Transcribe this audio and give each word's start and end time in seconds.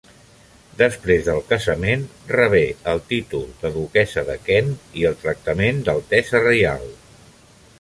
Després 0.77 1.19
del 1.25 1.41
casament 1.49 2.05
rebé 2.31 2.61
el 2.93 3.01
títol 3.11 3.45
de 3.65 3.71
duquessa 3.75 4.25
de 4.31 4.39
Kent 4.49 4.73
i 5.03 5.07
el 5.11 5.21
tractament 5.27 5.85
d'altesa 5.91 6.43
reial. 6.49 6.91